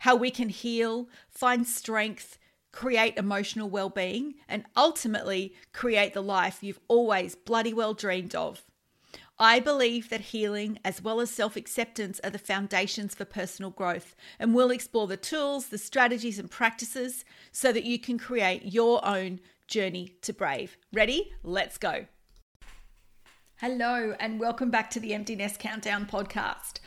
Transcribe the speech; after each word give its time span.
how 0.00 0.16
we 0.16 0.30
can 0.30 0.48
heal, 0.48 1.08
find 1.30 1.66
strength, 1.66 2.38
create 2.72 3.16
emotional 3.16 3.68
well 3.68 3.90
being, 3.90 4.34
and 4.48 4.64
ultimately 4.76 5.54
create 5.72 6.14
the 6.14 6.22
life 6.22 6.62
you've 6.62 6.80
always 6.88 7.34
bloody 7.34 7.72
well 7.72 7.94
dreamed 7.94 8.34
of. 8.34 8.64
I 9.40 9.60
believe 9.60 10.08
that 10.08 10.20
healing 10.20 10.80
as 10.84 11.00
well 11.00 11.20
as 11.20 11.30
self 11.30 11.54
acceptance 11.54 12.20
are 12.24 12.30
the 12.30 12.38
foundations 12.38 13.14
for 13.14 13.24
personal 13.24 13.70
growth, 13.70 14.16
and 14.38 14.54
we'll 14.54 14.72
explore 14.72 15.06
the 15.06 15.16
tools, 15.16 15.68
the 15.68 15.78
strategies, 15.78 16.38
and 16.38 16.50
practices 16.50 17.24
so 17.52 17.72
that 17.72 17.84
you 17.84 18.00
can 18.00 18.18
create 18.18 18.64
your 18.64 19.04
own 19.06 19.38
journey 19.68 20.16
to 20.22 20.32
brave. 20.32 20.76
Ready? 20.92 21.32
Let's 21.44 21.78
go. 21.78 22.06
Hello, 23.60 24.14
and 24.18 24.40
welcome 24.40 24.70
back 24.70 24.90
to 24.90 25.00
the 25.00 25.14
Empty 25.14 25.36
Nest 25.36 25.58
Countdown 25.60 26.06
podcast. 26.06 26.80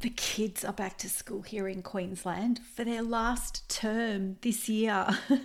The 0.00 0.10
kids 0.10 0.64
are 0.64 0.72
back 0.72 0.96
to 0.98 1.08
school 1.08 1.42
here 1.42 1.66
in 1.66 1.82
Queensland 1.82 2.60
for 2.60 2.84
their 2.84 3.02
last 3.02 3.68
term 3.68 4.36
this 4.42 4.68
year. 4.68 5.18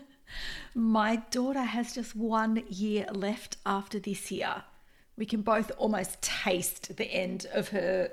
My 0.76 1.16
daughter 1.32 1.64
has 1.64 1.96
just 1.96 2.16
one 2.16 2.62
year 2.70 3.08
left 3.12 3.58
after 3.66 3.98
this 3.98 4.30
year. 4.30 4.64
We 5.18 5.26
can 5.26 5.42
both 5.42 5.72
almost 5.80 6.22
taste 6.22 6.98
the 6.98 7.12
end 7.12 7.48
of 7.52 7.70
her. 7.70 8.12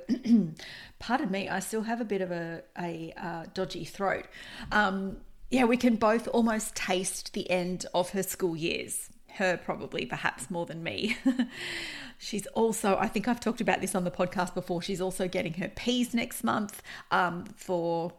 pardon 0.98 1.30
me, 1.30 1.46
I 1.50 1.58
still 1.58 1.82
have 1.82 2.00
a 2.00 2.06
bit 2.06 2.22
of 2.22 2.30
a, 2.30 2.62
a 2.78 3.12
uh, 3.18 3.44
dodgy 3.52 3.84
throat. 3.84 4.24
Um, 4.72 5.18
yeah, 5.50 5.64
we 5.64 5.76
can 5.76 5.96
both 5.96 6.26
almost 6.28 6.74
taste 6.74 7.34
the 7.34 7.50
end 7.50 7.84
of 7.92 8.10
her 8.10 8.22
school 8.22 8.56
years. 8.56 9.10
Her 9.34 9.56
probably, 9.56 10.06
perhaps 10.06 10.50
more 10.50 10.66
than 10.66 10.82
me. 10.82 11.16
She's 12.18 12.46
also, 12.48 12.96
I 12.98 13.08
think 13.08 13.28
I've 13.28 13.40
talked 13.40 13.60
about 13.60 13.80
this 13.80 13.94
on 13.94 14.04
the 14.04 14.10
podcast 14.10 14.54
before, 14.54 14.82
she's 14.82 15.00
also 15.00 15.26
getting 15.26 15.54
her 15.54 15.68
P's 15.68 16.12
next 16.12 16.44
month. 16.44 16.82
Um, 17.10 17.44
for 17.56 18.12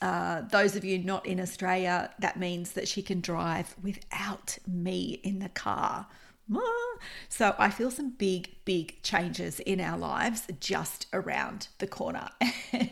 uh, 0.00 0.42
those 0.42 0.76
of 0.76 0.84
you 0.84 0.98
not 0.98 1.26
in 1.26 1.40
Australia, 1.40 2.10
that 2.20 2.38
means 2.38 2.72
that 2.72 2.86
she 2.86 3.02
can 3.02 3.20
drive 3.20 3.74
without 3.82 4.56
me 4.66 5.20
in 5.24 5.40
the 5.40 5.48
car. 5.48 6.06
So 7.28 7.54
I 7.58 7.70
feel 7.70 7.90
some 7.90 8.10
big, 8.10 8.56
big 8.64 9.00
changes 9.02 9.60
in 9.60 9.80
our 9.80 9.96
lives 9.96 10.46
just 10.60 11.06
around 11.12 11.68
the 11.78 11.86
corner. 11.86 12.28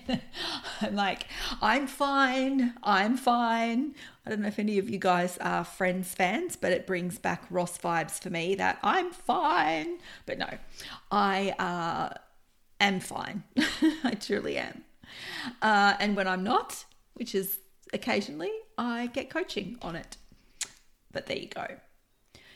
I'm 0.81 0.95
like, 0.95 1.27
I'm 1.61 1.86
fine. 1.86 2.75
I'm 2.83 3.17
fine. 3.17 3.95
I 4.25 4.31
don't 4.31 4.41
know 4.41 4.48
if 4.48 4.59
any 4.59 4.79
of 4.79 4.89
you 4.89 4.98
guys 4.98 5.36
are 5.39 5.64
Friends 5.64 6.14
fans, 6.14 6.56
but 6.56 6.73
it 6.73 6.86
brings 6.86 7.19
back 7.19 7.45
Ross 7.51 7.77
vibes 7.77 8.23
for 8.23 8.31
me 8.31 8.55
that 8.55 8.79
I'm 8.83 9.11
fine. 9.11 9.98
But 10.25 10.39
no, 10.39 10.48
I 11.11 11.51
uh, 11.59 12.14
am 12.81 13.01
fine. 13.01 13.42
I 14.05 14.14
truly 14.14 14.56
am. 14.56 14.84
Uh, 15.61 15.95
and 16.01 16.17
when 16.17 16.27
I'm 16.27 16.45
not, 16.45 16.85
which 17.14 17.35
is 17.35 17.58
occasionally, 17.92 18.52
I 18.79 19.08
get 19.08 19.30
coaching 19.30 19.77
on 19.83 19.96
it. 19.96 20.17
But 21.13 21.27
there 21.27 21.39
you 21.39 21.48
go. 21.48 21.67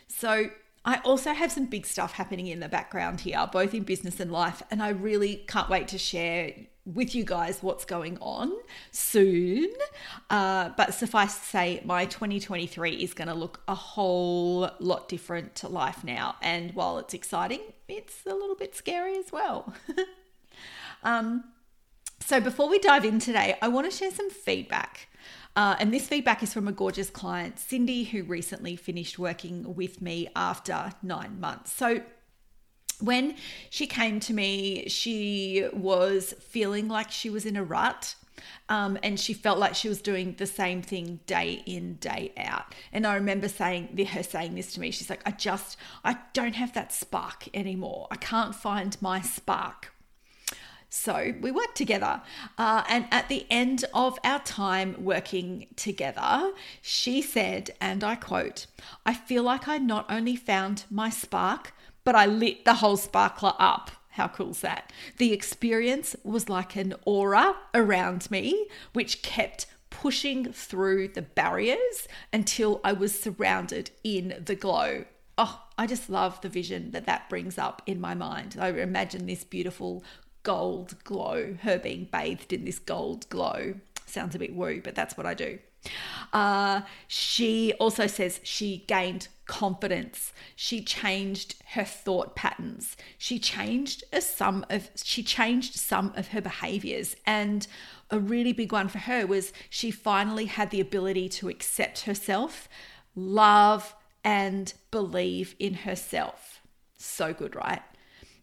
So 0.08 0.50
I 0.84 0.98
also 1.04 1.32
have 1.32 1.52
some 1.52 1.66
big 1.66 1.86
stuff 1.86 2.12
happening 2.12 2.48
in 2.48 2.60
the 2.60 2.68
background 2.68 3.20
here, 3.20 3.48
both 3.52 3.72
in 3.72 3.84
business 3.84 4.18
and 4.18 4.32
life, 4.32 4.62
and 4.70 4.82
I 4.82 4.88
really 4.88 5.44
can't 5.46 5.68
wait 5.68 5.88
to 5.88 5.98
share 5.98 6.52
with 6.84 7.14
you 7.14 7.22
guys 7.22 7.62
what's 7.62 7.84
going 7.84 8.18
on 8.20 8.52
soon. 8.90 9.70
Uh, 10.28 10.70
but 10.76 10.92
suffice 10.94 11.38
to 11.38 11.44
say, 11.44 11.82
my 11.84 12.04
2023 12.06 12.94
is 12.94 13.14
going 13.14 13.28
to 13.28 13.34
look 13.34 13.60
a 13.68 13.74
whole 13.74 14.68
lot 14.80 15.08
different 15.08 15.54
to 15.56 15.68
life 15.68 16.02
now. 16.02 16.34
And 16.42 16.74
while 16.74 16.98
it's 16.98 17.14
exciting, 17.14 17.60
it's 17.86 18.26
a 18.26 18.34
little 18.34 18.56
bit 18.56 18.74
scary 18.74 19.16
as 19.16 19.30
well. 19.30 19.72
um, 21.04 21.44
so 22.18 22.40
before 22.40 22.68
we 22.68 22.78
dive 22.78 23.04
in 23.04 23.20
today, 23.20 23.56
I 23.62 23.68
want 23.68 23.90
to 23.90 23.96
share 23.96 24.10
some 24.10 24.30
feedback. 24.30 25.08
Uh, 25.54 25.76
and 25.78 25.92
this 25.92 26.08
feedback 26.08 26.42
is 26.42 26.52
from 26.52 26.66
a 26.66 26.72
gorgeous 26.72 27.10
client, 27.10 27.58
Cindy, 27.58 28.04
who 28.04 28.22
recently 28.22 28.76
finished 28.76 29.18
working 29.18 29.74
with 29.74 30.00
me 30.00 30.28
after 30.34 30.92
nine 31.02 31.38
months. 31.40 31.72
So, 31.72 32.02
when 33.00 33.34
she 33.68 33.86
came 33.86 34.20
to 34.20 34.32
me, 34.32 34.88
she 34.88 35.66
was 35.72 36.34
feeling 36.40 36.88
like 36.88 37.10
she 37.10 37.28
was 37.30 37.44
in 37.44 37.56
a 37.56 37.64
rut. 37.64 38.14
Um, 38.68 38.98
and 39.02 39.20
she 39.20 39.34
felt 39.34 39.58
like 39.58 39.74
she 39.74 39.88
was 39.88 40.00
doing 40.00 40.34
the 40.38 40.46
same 40.46 40.80
thing 40.82 41.20
day 41.26 41.62
in 41.66 41.96
day 41.96 42.32
out 42.36 42.74
and 42.92 43.06
i 43.06 43.14
remember 43.14 43.46
saying 43.46 43.96
her 44.06 44.22
saying 44.22 44.54
this 44.54 44.72
to 44.72 44.80
me 44.80 44.90
she's 44.90 45.10
like 45.10 45.20
i 45.26 45.30
just 45.30 45.76
i 46.02 46.16
don't 46.32 46.54
have 46.54 46.72
that 46.72 46.92
spark 46.92 47.46
anymore 47.54 48.08
i 48.10 48.16
can't 48.16 48.54
find 48.54 48.96
my 49.00 49.20
spark 49.20 49.91
so 50.94 51.32
we 51.40 51.50
worked 51.50 51.74
together. 51.74 52.20
Uh, 52.58 52.84
and 52.86 53.06
at 53.10 53.30
the 53.30 53.46
end 53.48 53.86
of 53.94 54.18
our 54.24 54.40
time 54.40 54.94
working 54.98 55.66
together, 55.74 56.52
she 56.82 57.22
said, 57.22 57.70
and 57.80 58.04
I 58.04 58.14
quote, 58.14 58.66
I 59.06 59.14
feel 59.14 59.42
like 59.42 59.66
I 59.66 59.78
not 59.78 60.04
only 60.10 60.36
found 60.36 60.84
my 60.90 61.08
spark, 61.08 61.72
but 62.04 62.14
I 62.14 62.26
lit 62.26 62.66
the 62.66 62.74
whole 62.74 62.98
sparkler 62.98 63.54
up. 63.58 63.90
How 64.10 64.28
cool 64.28 64.50
is 64.50 64.60
that? 64.60 64.92
The 65.16 65.32
experience 65.32 66.14
was 66.24 66.50
like 66.50 66.76
an 66.76 66.92
aura 67.06 67.56
around 67.74 68.30
me, 68.30 68.68
which 68.92 69.22
kept 69.22 69.64
pushing 69.88 70.52
through 70.52 71.08
the 71.08 71.22
barriers 71.22 72.06
until 72.34 72.82
I 72.84 72.92
was 72.92 73.18
surrounded 73.18 73.92
in 74.04 74.42
the 74.44 74.54
glow. 74.54 75.06
Oh, 75.38 75.62
I 75.78 75.86
just 75.86 76.10
love 76.10 76.40
the 76.42 76.50
vision 76.50 76.90
that 76.90 77.06
that 77.06 77.30
brings 77.30 77.56
up 77.56 77.80
in 77.86 77.98
my 78.00 78.14
mind. 78.14 78.56
I 78.60 78.68
imagine 78.68 79.26
this 79.26 79.44
beautiful 79.44 80.04
gold 80.42 81.02
glow, 81.04 81.56
her 81.62 81.78
being 81.78 82.08
bathed 82.10 82.52
in 82.52 82.64
this 82.64 82.78
gold 82.78 83.28
glow. 83.28 83.74
Sounds 84.06 84.34
a 84.34 84.38
bit 84.38 84.54
woo, 84.54 84.80
but 84.82 84.94
that's 84.94 85.16
what 85.16 85.26
I 85.26 85.34
do. 85.34 85.58
Uh, 86.32 86.82
she 87.08 87.72
also 87.80 88.06
says 88.06 88.40
she 88.42 88.84
gained 88.86 89.28
confidence. 89.46 90.32
She 90.54 90.82
changed 90.82 91.56
her 91.72 91.84
thought 91.84 92.36
patterns. 92.36 92.96
She 93.18 93.38
changed 93.38 94.04
some 94.20 94.64
of 94.70 94.90
she 95.02 95.22
changed 95.22 95.74
some 95.74 96.12
of 96.16 96.28
her 96.28 96.40
behaviors 96.40 97.16
and 97.26 97.66
a 98.10 98.20
really 98.20 98.52
big 98.52 98.72
one 98.72 98.88
for 98.88 98.98
her 98.98 99.26
was 99.26 99.52
she 99.70 99.90
finally 99.90 100.46
had 100.46 100.70
the 100.70 100.80
ability 100.80 101.28
to 101.30 101.48
accept 101.48 102.02
herself, 102.02 102.68
love 103.16 103.94
and 104.24 104.74
believe 104.90 105.54
in 105.58 105.74
herself. 105.74 106.60
So 106.96 107.32
good, 107.32 107.56
right? 107.56 107.82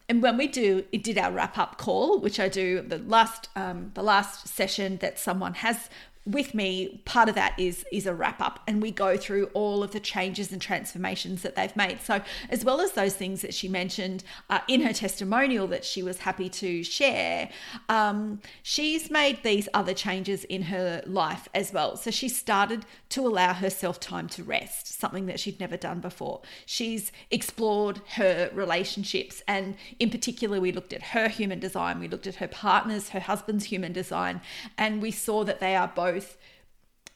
And 0.09 0.21
when 0.23 0.35
we 0.35 0.47
do 0.47 0.83
it 0.91 1.03
did 1.03 1.17
our 1.17 1.31
wrap 1.31 1.57
up 1.57 1.77
call 1.77 2.19
which 2.19 2.39
i 2.39 2.49
do 2.49 2.81
the 2.81 2.97
last 2.97 3.47
um, 3.55 3.91
the 3.93 4.03
last 4.03 4.47
session 4.47 4.97
that 4.97 5.17
someone 5.17 5.53
has 5.53 5.89
with 6.25 6.53
me, 6.53 7.01
part 7.05 7.29
of 7.29 7.35
that 7.35 7.57
is 7.57 7.85
is 7.91 8.05
a 8.05 8.13
wrap 8.13 8.41
up, 8.41 8.59
and 8.67 8.81
we 8.81 8.91
go 8.91 9.15
through 9.15 9.45
all 9.53 9.81
of 9.81 9.91
the 9.91 9.99
changes 9.99 10.51
and 10.51 10.61
transformations 10.61 11.41
that 11.43 11.55
they've 11.55 11.75
made. 11.75 12.01
So, 12.01 12.21
as 12.49 12.65
well 12.65 12.81
as 12.81 12.91
those 12.91 13.15
things 13.15 13.41
that 13.41 13.53
she 13.53 13.69
mentioned 13.69 14.23
uh, 14.49 14.59
in 14.67 14.81
her 14.81 14.91
testimonial 14.91 15.65
that 15.67 15.85
she 15.85 16.03
was 16.03 16.19
happy 16.19 16.49
to 16.49 16.83
share, 16.83 17.49
um, 17.87 18.41
she's 18.63 19.09
made 19.09 19.43
these 19.43 19.69
other 19.73 19.93
changes 19.93 20.43
in 20.43 20.63
her 20.63 21.01
life 21.05 21.47
as 21.53 21.71
well. 21.71 21.95
So, 21.95 22.11
she 22.11 22.27
started 22.27 22.85
to 23.09 23.25
allow 23.25 23.53
herself 23.53 23.99
time 23.99 24.27
to 24.29 24.43
rest, 24.43 24.99
something 24.99 25.25
that 25.27 25.39
she'd 25.39 25.59
never 25.59 25.77
done 25.77 26.01
before. 26.01 26.41
She's 26.65 27.13
explored 27.31 28.01
her 28.15 28.51
relationships, 28.53 29.41
and 29.47 29.75
in 29.99 30.09
particular, 30.09 30.59
we 30.59 30.73
looked 30.73 30.91
at 30.91 31.01
her 31.01 31.29
human 31.29 31.59
design, 31.59 31.99
we 31.99 32.09
looked 32.09 32.27
at 32.27 32.35
her 32.35 32.47
partner's, 32.47 33.09
her 33.09 33.21
husband's 33.21 33.65
human 33.65 33.93
design, 33.93 34.41
and 34.77 35.01
we 35.01 35.11
saw 35.11 35.45
that 35.45 35.61
they 35.61 35.75
are 35.75 35.87
both 35.87 36.08
both 36.11 36.37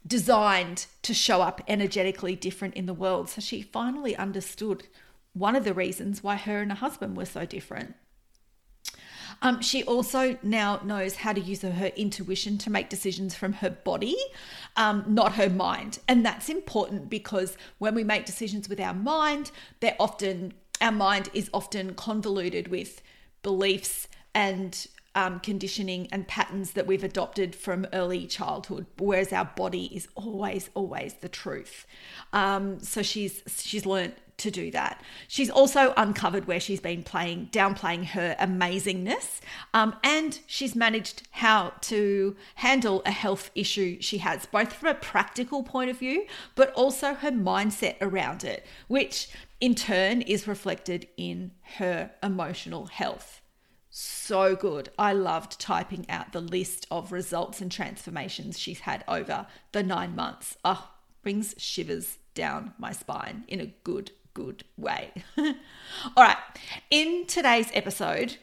designed 0.05 0.85
to 1.01 1.13
show 1.13 1.41
up 1.41 1.61
energetically 1.67 2.35
different 2.35 2.73
in 2.75 2.85
the 2.85 2.93
world. 2.93 3.29
So 3.29 3.41
she 3.41 3.61
finally 3.61 4.15
understood 4.15 4.83
one 5.33 5.55
of 5.55 5.63
the 5.63 5.73
reasons 5.73 6.23
why 6.23 6.35
her 6.35 6.59
and 6.59 6.71
her 6.71 6.77
husband 6.77 7.17
were 7.17 7.25
so 7.25 7.45
different. 7.45 7.95
Um, 9.41 9.61
she 9.61 9.83
also 9.83 10.37
now 10.43 10.79
knows 10.83 11.15
how 11.15 11.33
to 11.33 11.41
use 11.41 11.63
her 11.63 11.91
intuition 11.95 12.57
to 12.59 12.69
make 12.69 12.89
decisions 12.89 13.33
from 13.35 13.53
her 13.53 13.69
body, 13.69 14.15
um, 14.77 15.03
not 15.07 15.33
her 15.33 15.49
mind. 15.49 15.99
And 16.07 16.25
that's 16.25 16.49
important 16.49 17.09
because 17.09 17.57
when 17.77 17.95
we 17.95 18.03
make 18.03 18.25
decisions 18.25 18.69
with 18.69 18.79
our 18.79 18.93
mind, 18.93 19.51
they're 19.79 19.97
often, 19.99 20.53
our 20.79 20.91
mind 20.91 21.29
is 21.33 21.49
often 21.53 21.95
convoluted 21.95 22.67
with 22.67 23.01
beliefs 23.41 24.07
and 24.33 24.87
um, 25.15 25.39
conditioning 25.39 26.07
and 26.11 26.27
patterns 26.27 26.71
that 26.71 26.87
we've 26.87 27.03
adopted 27.03 27.55
from 27.55 27.87
early 27.93 28.25
childhood, 28.25 28.85
whereas 28.97 29.31
our 29.31 29.45
body 29.55 29.85
is 29.95 30.07
always, 30.15 30.69
always 30.73 31.15
the 31.15 31.29
truth. 31.29 31.85
Um, 32.31 32.79
so 32.79 33.01
she's 33.01 33.43
she's 33.47 33.85
learned 33.85 34.13
to 34.37 34.49
do 34.49 34.71
that. 34.71 35.01
She's 35.27 35.49
also 35.49 35.93
uncovered 35.95 36.47
where 36.47 36.59
she's 36.59 36.79
been 36.79 37.03
playing, 37.03 37.49
downplaying 37.51 38.05
her 38.07 38.35
amazingness, 38.39 39.39
um, 39.73 39.95
and 40.03 40.39
she's 40.47 40.75
managed 40.75 41.27
how 41.31 41.73
to 41.81 42.35
handle 42.55 43.03
a 43.05 43.11
health 43.11 43.51
issue 43.53 44.01
she 44.01 44.17
has, 44.19 44.45
both 44.47 44.73
from 44.73 44.89
a 44.89 44.95
practical 44.95 45.63
point 45.63 45.91
of 45.91 45.99
view, 45.99 46.25
but 46.55 46.73
also 46.73 47.13
her 47.13 47.31
mindset 47.31 47.95
around 48.01 48.43
it, 48.43 48.65
which 48.87 49.29
in 49.61 49.75
turn 49.75 50.21
is 50.21 50.47
reflected 50.47 51.07
in 51.15 51.51
her 51.77 52.11
emotional 52.21 52.87
health. 52.87 53.42
So 53.95 54.55
good. 54.55 54.89
I 54.97 55.13
loved 55.13 55.59
typing 55.59 56.09
out 56.09 56.31
the 56.33 56.41
list 56.41 56.87
of 56.89 57.11
results 57.11 57.61
and 57.61 57.71
transformations 57.71 58.57
she's 58.57 58.79
had 58.79 59.03
over 59.07 59.45
the 59.71 59.83
nine 59.83 60.15
months. 60.15 60.57
Oh, 60.65 60.89
brings 61.21 61.53
shivers 61.59 62.17
down 62.33 62.73
my 62.79 62.91
spine 62.91 63.43
in 63.47 63.61
a 63.61 63.67
good 63.83 64.09
good 64.33 64.63
way. 64.77 65.11
All 65.37 65.53
right, 66.17 66.37
in 66.89 67.27
today's 67.27 67.69
episode, 67.75 68.37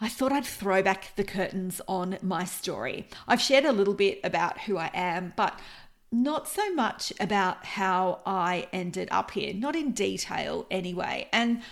I 0.00 0.08
thought 0.08 0.30
I'd 0.30 0.46
throw 0.46 0.80
back 0.80 1.16
the 1.16 1.24
curtains 1.24 1.80
on 1.88 2.16
my 2.22 2.44
story. 2.44 3.08
I've 3.26 3.40
shared 3.40 3.64
a 3.64 3.72
little 3.72 3.94
bit 3.94 4.20
about 4.22 4.60
who 4.60 4.76
I 4.78 4.92
am, 4.94 5.32
but 5.34 5.58
not 6.12 6.46
so 6.46 6.72
much 6.72 7.12
about 7.18 7.64
how 7.64 8.20
I 8.24 8.68
ended 8.72 9.08
up 9.10 9.32
here, 9.32 9.52
not 9.52 9.74
in 9.74 9.90
detail 9.90 10.66
anyway. 10.70 11.28
And 11.32 11.62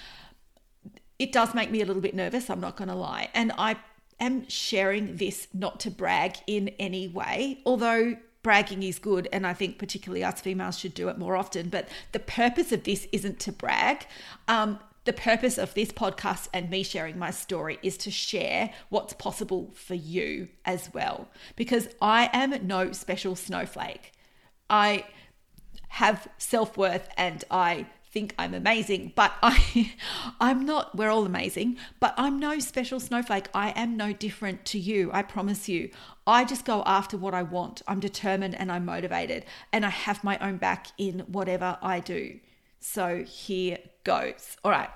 it 1.22 1.30
does 1.30 1.54
make 1.54 1.70
me 1.70 1.80
a 1.80 1.86
little 1.86 2.02
bit 2.02 2.14
nervous, 2.14 2.50
I'm 2.50 2.60
not 2.60 2.76
going 2.76 2.88
to 2.88 2.96
lie. 2.96 3.30
And 3.32 3.52
I 3.56 3.76
am 4.18 4.48
sharing 4.48 5.16
this 5.16 5.46
not 5.54 5.78
to 5.80 5.90
brag 5.90 6.36
in 6.46 6.68
any 6.80 7.06
way, 7.06 7.60
although 7.64 8.16
bragging 8.42 8.82
is 8.82 8.98
good 8.98 9.28
and 9.32 9.46
i 9.46 9.54
think 9.54 9.78
particularly 9.78 10.24
us 10.24 10.40
females 10.40 10.76
should 10.76 10.94
do 10.94 11.08
it 11.08 11.16
more 11.16 11.36
often 11.36 11.68
but 11.68 11.88
the 12.10 12.18
purpose 12.18 12.72
of 12.72 12.82
this 12.82 13.06
isn't 13.12 13.38
to 13.38 13.52
brag. 13.52 14.04
Um, 14.48 14.80
the 15.04 15.12
purpose 15.12 15.58
of 15.58 15.74
this 15.74 15.92
podcast 15.92 16.48
and 16.52 16.70
me 16.70 16.82
sharing 16.82 17.18
my 17.18 17.30
story 17.30 17.78
is 17.82 17.96
to 17.98 18.10
share 18.10 18.70
what's 18.88 19.12
possible 19.12 19.70
for 19.74 19.94
you 19.94 20.48
as 20.64 20.90
well. 20.92 21.28
Because 21.56 21.88
i 22.00 22.30
am 22.32 22.66
no 22.66 22.92
special 22.92 23.34
snowflake. 23.34 24.12
I 24.70 25.04
have 25.88 26.28
self-worth 26.38 27.08
and 27.16 27.44
i 27.50 27.86
think 28.12 28.34
I'm 28.38 28.54
amazing, 28.54 29.12
but 29.14 29.32
I 29.42 29.92
I'm 30.40 30.64
not 30.64 30.94
we're 30.96 31.10
all 31.10 31.24
amazing, 31.24 31.78
but 31.98 32.14
I'm 32.16 32.38
no 32.38 32.58
special 32.58 33.00
snowflake. 33.00 33.48
I 33.54 33.70
am 33.70 33.96
no 33.96 34.12
different 34.12 34.64
to 34.66 34.78
you. 34.78 35.10
I 35.12 35.22
promise 35.22 35.68
you. 35.68 35.90
I 36.26 36.44
just 36.44 36.64
go 36.64 36.82
after 36.86 37.16
what 37.16 37.34
I 37.34 37.42
want. 37.42 37.82
I'm 37.88 38.00
determined 38.00 38.54
and 38.54 38.70
I'm 38.70 38.84
motivated 38.84 39.44
and 39.72 39.84
I 39.84 39.90
have 39.90 40.22
my 40.22 40.38
own 40.38 40.58
back 40.58 40.88
in 40.98 41.20
whatever 41.20 41.78
I 41.82 42.00
do. 42.00 42.38
So 42.80 43.24
here 43.24 43.78
goes. 44.04 44.56
All 44.64 44.70
right. 44.70 44.90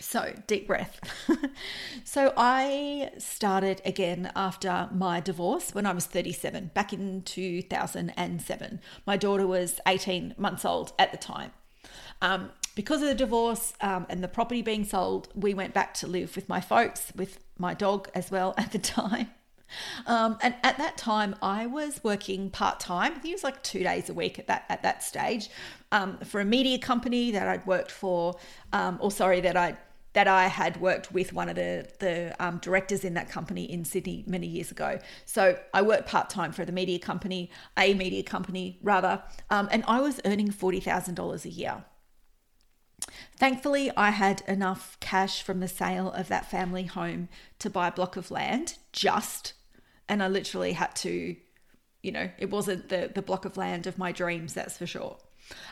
So, 0.00 0.32
deep 0.46 0.68
breath. 0.68 1.00
so, 2.04 2.32
I 2.36 3.10
started 3.18 3.82
again 3.84 4.30
after 4.36 4.88
my 4.92 5.18
divorce 5.18 5.74
when 5.74 5.86
I 5.86 5.92
was 5.92 6.06
37, 6.06 6.70
back 6.72 6.92
in 6.92 7.22
2007. 7.22 8.80
My 9.06 9.16
daughter 9.16 9.44
was 9.44 9.80
18 9.88 10.36
months 10.38 10.64
old 10.64 10.92
at 11.00 11.10
the 11.10 11.18
time. 11.18 11.50
Um, 12.20 12.50
because 12.74 13.02
of 13.02 13.08
the 13.08 13.14
divorce 13.14 13.72
um, 13.80 14.06
and 14.08 14.22
the 14.22 14.28
property 14.28 14.62
being 14.62 14.84
sold, 14.84 15.28
we 15.34 15.52
went 15.52 15.74
back 15.74 15.94
to 15.94 16.06
live 16.06 16.36
with 16.36 16.48
my 16.48 16.60
folks, 16.60 17.12
with 17.16 17.40
my 17.58 17.74
dog 17.74 18.08
as 18.14 18.30
well 18.30 18.54
at 18.58 18.72
the 18.72 18.78
time. 18.78 19.30
Um, 20.06 20.38
and 20.42 20.54
at 20.62 20.78
that 20.78 20.96
time, 20.96 21.34
I 21.42 21.66
was 21.66 22.00
working 22.02 22.50
part 22.50 22.80
time. 22.80 23.12
I 23.12 23.18
think 23.18 23.32
it 23.32 23.34
was 23.34 23.44
like 23.44 23.62
two 23.62 23.82
days 23.82 24.08
a 24.08 24.14
week 24.14 24.38
at 24.38 24.46
that 24.46 24.64
at 24.68 24.82
that 24.82 25.02
stage 25.02 25.50
um, 25.92 26.18
for 26.18 26.40
a 26.40 26.44
media 26.44 26.78
company 26.78 27.32
that 27.32 27.46
I'd 27.46 27.66
worked 27.66 27.90
for, 27.90 28.36
um, 28.72 28.98
or 29.00 29.10
sorry, 29.10 29.40
that 29.40 29.56
I 29.56 29.76
that 30.14 30.26
I 30.26 30.46
had 30.46 30.80
worked 30.80 31.12
with 31.12 31.32
one 31.32 31.48
of 31.48 31.56
the 31.56 31.86
the 31.98 32.34
um, 32.38 32.58
directors 32.58 33.04
in 33.04 33.14
that 33.14 33.28
company 33.28 33.70
in 33.70 33.84
Sydney 33.84 34.24
many 34.26 34.46
years 34.46 34.70
ago. 34.70 34.98
So 35.26 35.58
I 35.74 35.82
worked 35.82 36.08
part 36.08 36.30
time 36.30 36.52
for 36.52 36.64
the 36.64 36.72
media 36.72 36.98
company, 36.98 37.50
a 37.76 37.92
media 37.94 38.22
company 38.22 38.78
rather, 38.82 39.22
um, 39.50 39.68
and 39.70 39.84
I 39.86 40.00
was 40.00 40.20
earning 40.24 40.50
forty 40.50 40.80
thousand 40.80 41.14
dollars 41.14 41.44
a 41.44 41.50
year. 41.50 41.84
Thankfully, 43.36 43.90
I 43.96 44.10
had 44.10 44.42
enough 44.48 44.98
cash 45.00 45.42
from 45.42 45.60
the 45.60 45.68
sale 45.68 46.10
of 46.12 46.28
that 46.28 46.50
family 46.50 46.84
home 46.84 47.28
to 47.58 47.70
buy 47.70 47.88
a 47.88 47.92
block 47.92 48.16
of 48.16 48.30
land, 48.30 48.76
just, 48.92 49.52
and 50.08 50.22
I 50.22 50.28
literally 50.28 50.72
had 50.72 50.94
to, 50.96 51.36
you 52.02 52.12
know, 52.12 52.30
it 52.38 52.50
wasn't 52.50 52.88
the, 52.88 53.10
the 53.14 53.22
block 53.22 53.44
of 53.44 53.56
land 53.56 53.86
of 53.86 53.98
my 53.98 54.12
dreams, 54.12 54.54
that's 54.54 54.78
for 54.78 54.86
sure. 54.86 55.18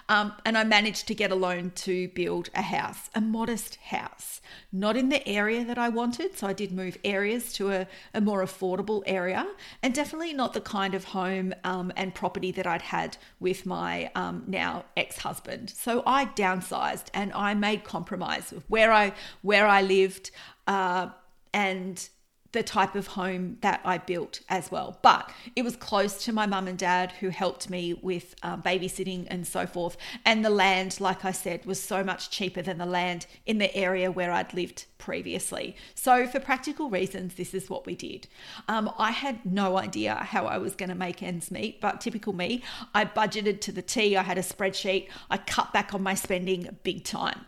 Um, 0.09 0.33
and 0.45 0.57
I 0.57 0.65
managed 0.65 1.09
to 1.09 1.15
get 1.15 1.33
a 1.33 1.35
loan 1.35 1.73
to 1.77 2.09
build 2.09 2.51
a 2.55 2.63
house, 2.63 3.11
a 3.15 3.21
modest 3.21 3.77
house, 3.77 4.41
not 4.73 4.97
in 4.97 5.09
the 5.09 5.27
area 5.29 5.65
that 5.65 5.79
I 5.79 5.89
wanted. 5.89 6.37
So 6.39 6.47
I 6.47 6.53
did 6.53 6.73
move 6.73 6.97
areas 7.05 7.53
to 7.55 7.71
a, 7.71 7.87
a 8.15 8.21
more 8.21 8.45
affordable 8.45 9.03
area, 9.07 9.47
and 9.83 9.95
definitely 9.95 10.33
not 10.33 10.53
the 10.53 10.61
kind 10.61 10.95
of 10.95 11.05
home 11.05 11.55
um, 11.65 11.93
and 11.97 12.15
property 12.15 12.53
that 12.53 12.67
I'd 12.67 12.83
had 12.83 13.17
with 13.41 13.67
my 13.67 14.11
um, 14.15 14.45
now 14.47 14.85
ex-husband. 14.97 15.71
So 15.71 16.03
I 16.07 16.27
downsized 16.27 17.07
and 17.13 17.33
I 17.33 17.55
made 17.55 17.85
compromise 17.85 18.53
with 18.53 18.65
where 18.69 18.93
I 18.93 19.13
where 19.43 19.67
I 19.67 19.83
lived. 19.83 20.31
Uh, 20.67 21.09
and 21.53 22.09
the 22.53 22.63
type 22.63 22.95
of 22.95 23.09
home 23.09 23.59
that 23.61 23.81
I 23.85 23.99
built 23.99 24.41
as 24.49 24.71
well. 24.71 24.99
But 25.03 25.31
it 25.55 25.63
was 25.63 25.77
close 25.77 26.25
to 26.25 26.33
my 26.33 26.47
mum 26.47 26.69
and 26.69 26.79
dad 26.79 27.13
who 27.21 27.29
helped 27.29 27.71
me 27.71 27.95
with 27.95 28.35
um, 28.43 28.63
babysitting 28.63 29.27
and 29.29 29.47
so 29.47 29.67
forth. 29.67 29.97
And 30.25 30.45
the 30.45 30.51
land, 30.51 31.01
like 31.01 31.25
I 31.25 31.33
said, 31.33 31.65
was 31.67 31.83
so 31.83 32.03
much 32.03 32.31
cheaper 32.31 32.63
than 32.63 32.79
the 32.79 32.87
land 32.87 33.27
in 33.47 33.59
the 33.59 33.75
area 33.75 34.11
where 34.11 34.33
I'd 34.33 34.55
lived 34.55 34.87
previously. 34.99 35.77
So, 35.95 36.27
for 36.27 36.41
practical 36.41 36.91
reasons, 36.91 37.35
this 37.35 37.55
is 37.55 37.71
what 37.71 37.87
we 37.87 37.95
did. 37.95 38.27
Um, 38.69 38.93
I 38.99 39.11
had 39.11 39.45
no 39.45 39.77
idea 39.77 40.15
how 40.15 40.47
I 40.47 40.59
was 40.59 40.75
going 40.75 40.89
to 40.89 40.95
make 40.95 41.23
ends 41.23 41.51
meet, 41.51 41.81
but 41.81 42.01
typical 42.01 42.33
me, 42.33 42.63
I 42.95 43.05
budgeted 43.05 43.61
to 43.63 43.73
the 43.73 43.83
T. 43.83 44.17
I 44.17 44.23
had 44.23 44.39
a 44.39 44.43
spreadsheet, 44.43 45.09
I 45.31 45.37
cut 45.39 45.73
back 45.73 45.95
on 45.95 46.03
my 46.03 46.15
spending 46.15 46.77
big 46.83 47.05
time. 47.05 47.47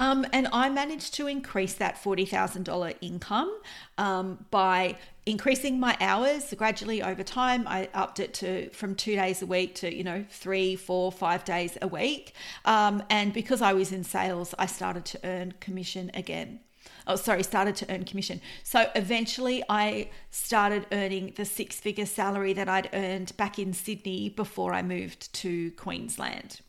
Um, 0.00 0.26
and 0.32 0.48
I 0.50 0.70
managed 0.70 1.12
to 1.14 1.26
increase 1.26 1.74
that 1.74 2.02
$40,000 2.02 2.96
income 3.02 3.54
um, 3.98 4.46
by 4.50 4.96
increasing 5.26 5.78
my 5.78 5.94
hours 6.00 6.54
gradually 6.56 7.02
over 7.02 7.22
time. 7.22 7.68
I 7.68 7.90
upped 7.92 8.18
it 8.18 8.32
to 8.34 8.70
from 8.70 8.94
two 8.94 9.14
days 9.14 9.42
a 9.42 9.46
week 9.46 9.74
to, 9.76 9.94
you 9.94 10.02
know, 10.02 10.24
three, 10.30 10.74
four, 10.74 11.12
five 11.12 11.44
days 11.44 11.76
a 11.82 11.86
week. 11.86 12.32
Um, 12.64 13.02
and 13.10 13.34
because 13.34 13.60
I 13.60 13.74
was 13.74 13.92
in 13.92 14.02
sales, 14.02 14.54
I 14.58 14.64
started 14.64 15.04
to 15.04 15.20
earn 15.22 15.52
commission 15.60 16.10
again. 16.14 16.60
Oh, 17.06 17.16
sorry, 17.16 17.42
started 17.42 17.76
to 17.76 17.92
earn 17.92 18.04
commission. 18.04 18.40
So 18.64 18.90
eventually 18.94 19.62
I 19.68 20.08
started 20.30 20.86
earning 20.92 21.34
the 21.36 21.44
six 21.44 21.78
figure 21.78 22.06
salary 22.06 22.54
that 22.54 22.70
I'd 22.70 22.88
earned 22.94 23.36
back 23.36 23.58
in 23.58 23.74
Sydney 23.74 24.30
before 24.30 24.72
I 24.72 24.80
moved 24.80 25.30
to 25.34 25.72
Queensland. 25.72 26.62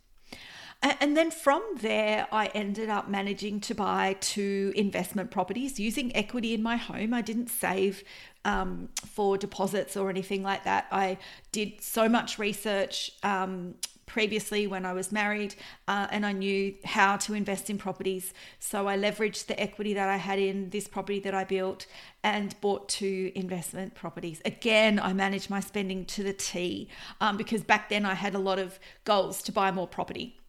And 0.84 1.16
then 1.16 1.30
from 1.30 1.62
there, 1.78 2.28
I 2.32 2.48
ended 2.48 2.90
up 2.90 3.08
managing 3.08 3.60
to 3.62 3.76
buy 3.76 4.16
two 4.20 4.74
investment 4.76 5.30
properties 5.30 5.80
using 5.80 6.16
equity 6.16 6.56
in 6.56 6.64
my 6.64 6.76
home. 6.76 7.14
I 7.14 7.22
didn't 7.22 7.50
save 7.50 8.04
um, 8.46 8.90
for 9.06 9.38
deposits 9.38 9.96
or 9.96 10.10
anything 10.10 10.42
like 10.42 10.64
that. 10.64 10.88
I 10.92 11.20
did 11.52 11.82
so 11.82 12.10
much 12.10 12.40
research 12.40 13.12
um, 13.22 13.76
previously 14.08 14.66
when 14.66 14.86
I 14.86 14.94
was 14.94 15.12
married 15.12 15.56
uh, 15.88 16.08
and 16.10 16.26
I 16.26 16.32
knew 16.32 16.74
how 16.84 17.16
to 17.18 17.34
invest 17.36 17.70
in 17.70 17.78
properties. 17.78 18.34
So 18.60 18.88
I 18.88 18.98
leveraged 18.98 19.46
the 19.46 19.60
equity 19.60 19.94
that 19.94 20.10
I 20.10 20.18
had 20.18 20.40
in 20.40 20.72
this 20.72 20.88
property 20.88 21.20
that 21.20 21.36
I 21.36 21.44
built 21.44 21.86
and 22.24 22.60
bought 22.60 22.90
two 22.90 23.32
investment 23.36 23.94
properties. 23.94 24.42
Again, 24.46 25.00
I 25.00 25.14
managed 25.14 25.50
my 25.50 25.60
spending 25.60 26.06
to 26.06 26.24
the 26.24 26.34
T 26.34 26.90
um, 27.22 27.38
because 27.38 27.64
back 27.64 27.88
then 27.90 28.04
I 28.04 28.16
had 28.16 28.34
a 28.34 28.40
lot 28.40 28.58
of 28.58 28.80
goals 29.06 29.44
to 29.44 29.52
buy 29.52 29.72
more 29.72 29.88
property. 29.88 30.41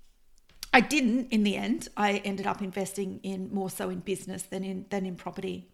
I 0.73 0.81
didn't 0.81 1.29
in 1.31 1.43
the 1.45 1.57
end. 1.57 1.89
I 1.97 2.23
ended 2.25 2.47
up 2.47 2.63
investing 2.63 3.21
in 3.23 3.53
more 3.53 3.71
so 3.71 3.91
in 3.91 4.01
business 4.01 4.45
than 4.45 4.65
in 4.65 4.87
than 4.91 5.05
in 5.05 5.17
property. 5.17 5.69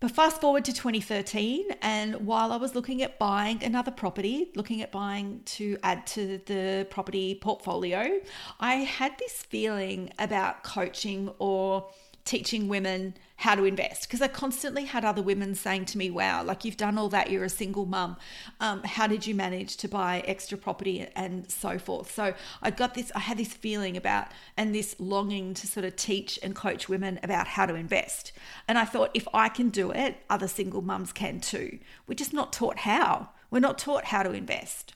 But 0.00 0.10
fast 0.10 0.40
forward 0.40 0.66
to 0.66 0.72
2013, 0.74 1.64
and 1.80 2.26
while 2.26 2.52
I 2.52 2.56
was 2.56 2.74
looking 2.74 3.00
at 3.00 3.18
buying 3.18 3.64
another 3.64 3.90
property, 3.90 4.50
looking 4.54 4.82
at 4.82 4.92
buying 4.92 5.40
to 5.56 5.78
add 5.82 6.06
to 6.08 6.42
the 6.44 6.86
property 6.90 7.38
portfolio, 7.40 8.20
I 8.60 8.74
had 8.74 9.16
this 9.18 9.44
feeling 9.44 10.12
about 10.18 10.62
coaching 10.62 11.30
or 11.38 11.88
teaching 12.24 12.68
women 12.68 13.14
how 13.36 13.54
to 13.54 13.64
invest 13.64 14.02
because 14.02 14.22
I 14.22 14.28
constantly 14.28 14.84
had 14.84 15.04
other 15.04 15.20
women 15.20 15.54
saying 15.54 15.84
to 15.86 15.98
me, 15.98 16.08
Wow, 16.08 16.42
like 16.42 16.64
you've 16.64 16.76
done 16.76 16.96
all 16.96 17.08
that, 17.10 17.30
you're 17.30 17.44
a 17.44 17.50
single 17.50 17.84
mum. 17.84 18.16
Um, 18.60 18.82
how 18.84 19.06
did 19.06 19.26
you 19.26 19.34
manage 19.34 19.76
to 19.78 19.88
buy 19.88 20.22
extra 20.26 20.56
property 20.56 21.06
and 21.14 21.50
so 21.50 21.78
forth? 21.78 22.14
So 22.14 22.34
I 22.62 22.70
got 22.70 22.94
this, 22.94 23.12
I 23.14 23.18
had 23.18 23.36
this 23.36 23.52
feeling 23.52 23.96
about 23.96 24.28
and 24.56 24.74
this 24.74 24.96
longing 24.98 25.52
to 25.54 25.66
sort 25.66 25.84
of 25.84 25.96
teach 25.96 26.38
and 26.42 26.54
coach 26.54 26.88
women 26.88 27.20
about 27.22 27.48
how 27.48 27.66
to 27.66 27.74
invest. 27.74 28.32
And 28.66 28.78
I 28.78 28.84
thought, 28.84 29.10
if 29.12 29.28
I 29.34 29.48
can 29.48 29.68
do 29.68 29.90
it, 29.90 30.16
other 30.30 30.48
single 30.48 30.82
mums 30.82 31.12
can 31.12 31.40
too. 31.40 31.78
We're 32.06 32.14
just 32.14 32.32
not 32.32 32.52
taught 32.52 32.80
how. 32.80 33.30
We're 33.50 33.60
not 33.60 33.78
taught 33.78 34.06
how 34.06 34.22
to 34.22 34.32
invest. 34.32 34.94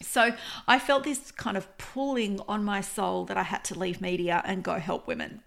So 0.00 0.32
I 0.66 0.78
felt 0.78 1.04
this 1.04 1.30
kind 1.32 1.56
of 1.56 1.76
pulling 1.76 2.40
on 2.48 2.64
my 2.64 2.80
soul 2.80 3.24
that 3.26 3.36
I 3.36 3.42
had 3.42 3.64
to 3.64 3.78
leave 3.78 4.00
media 4.00 4.42
and 4.44 4.62
go 4.62 4.78
help 4.78 5.06
women. 5.06 5.42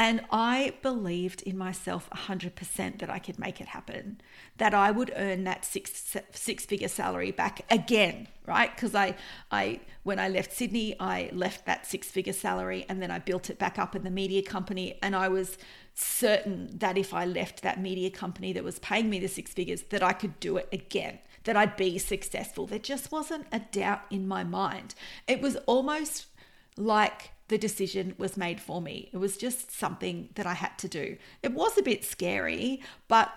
And 0.00 0.20
I 0.30 0.74
believed 0.80 1.42
in 1.42 1.58
myself 1.58 2.08
100% 2.10 3.00
that 3.00 3.10
I 3.10 3.18
could 3.18 3.36
make 3.36 3.60
it 3.60 3.66
happen, 3.66 4.20
that 4.56 4.72
I 4.72 4.92
would 4.92 5.12
earn 5.16 5.42
that 5.44 5.64
six 5.64 6.16
six 6.32 6.64
figure 6.64 6.86
salary 6.86 7.32
back 7.32 7.64
again, 7.68 8.28
right? 8.46 8.72
Because 8.72 8.94
I 8.94 9.16
I 9.50 9.80
when 10.04 10.20
I 10.20 10.28
left 10.28 10.52
Sydney, 10.52 10.94
I 11.00 11.30
left 11.32 11.66
that 11.66 11.84
six 11.84 12.08
figure 12.12 12.32
salary 12.32 12.86
and 12.88 13.02
then 13.02 13.10
I 13.10 13.18
built 13.18 13.50
it 13.50 13.58
back 13.58 13.76
up 13.76 13.96
in 13.96 14.04
the 14.04 14.10
media 14.10 14.40
company 14.40 14.96
and 15.02 15.16
I 15.16 15.28
was 15.28 15.58
certain 15.94 16.78
that 16.78 16.96
if 16.96 17.12
I 17.12 17.24
left 17.24 17.62
that 17.62 17.80
media 17.80 18.08
company 18.08 18.52
that 18.52 18.62
was 18.62 18.78
paying 18.78 19.10
me 19.10 19.18
the 19.18 19.26
six 19.26 19.52
figures 19.52 19.82
that 19.90 20.02
I 20.02 20.12
could 20.12 20.38
do 20.38 20.58
it 20.58 20.68
again, 20.70 21.18
that 21.42 21.56
I'd 21.56 21.76
be 21.76 21.98
successful. 21.98 22.68
There 22.68 22.78
just 22.78 23.10
wasn't 23.10 23.46
a 23.50 23.58
doubt 23.58 24.02
in 24.10 24.28
my 24.28 24.44
mind. 24.44 24.94
It 25.26 25.40
was 25.40 25.56
almost 25.66 26.26
like 26.76 27.32
the 27.48 27.58
decision 27.58 28.14
was 28.18 28.36
made 28.36 28.60
for 28.60 28.80
me. 28.80 29.08
It 29.12 29.16
was 29.16 29.36
just 29.36 29.70
something 29.70 30.28
that 30.34 30.46
I 30.46 30.54
had 30.54 30.78
to 30.78 30.88
do. 30.88 31.16
It 31.42 31.52
was 31.52 31.76
a 31.76 31.82
bit 31.82 32.04
scary, 32.04 32.82
but 33.08 33.32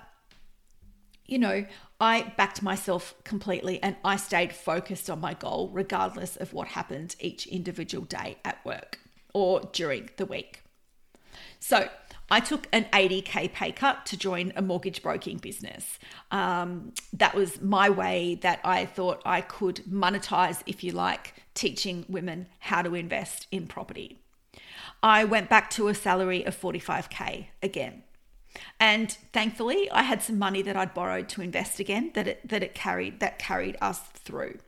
you 1.25 1.39
know, 1.39 1.65
I 2.00 2.34
backed 2.36 2.62
myself 2.62 3.15
completely 3.24 3.82
and 3.82 3.96
I 4.03 4.18
stayed 4.18 4.51
focused 4.51 5.10
on 5.10 5.22
my 5.22 5.34
goal, 5.34 5.70
regardless 5.72 6.36
of 6.36 6.51
what 6.51 6.68
happened 6.68 7.15
each 7.20 7.48
individual 7.48 8.03
day 8.03 8.38
at 8.44 8.63
work 8.65 9.00
or 9.34 9.62
during 9.72 10.10
the 10.18 10.25
week. 10.25 10.62
So, 11.60 11.88
I 12.32 12.40
took 12.40 12.68
an 12.72 12.86
80k 12.94 13.52
pay 13.52 13.74
cut 13.74 14.06
to 14.06 14.18
join 14.18 14.54
a 14.56 14.62
mortgage 14.62 15.04
broking 15.04 15.38
business. 15.38 16.00
Um, 16.32 16.94
that 17.12 17.36
was 17.36 17.62
my 17.62 17.90
way 17.90 18.36
that 18.36 18.62
I 18.64 18.86
thought 18.86 19.22
I 19.26 19.42
could 19.42 19.84
monetize, 19.88 20.64
if 20.66 20.82
you 20.82 20.94
like, 20.94 21.36
teaching 21.56 22.06
women 22.08 22.48
how 22.60 22.84
to 22.84 22.96
invest 22.96 23.48
in 23.52 23.68
property. 23.68 24.22
I 25.04 25.26
went 25.26 25.50
back 25.50 25.70
to 25.72 25.90
a 25.90 25.94
salary 25.94 26.46
of 26.46 26.60
45k 26.60 27.48
again. 27.62 28.04
And 28.80 29.12
thankfully, 29.34 29.92
I 29.92 30.04
had 30.04 30.22
some 30.22 30.38
money 30.38 30.62
that 30.62 30.78
I'd 30.78 30.94
borrowed 30.94 31.28
to 31.30 31.42
invest 31.42 31.82
again 31.82 32.12
that 32.14 32.28
it, 32.28 32.48
that 32.48 32.64
it 32.64 32.74
carried 32.74 33.20
that 33.20 33.40
carried 33.40 33.78
us 33.82 34.00
through. 34.00 34.60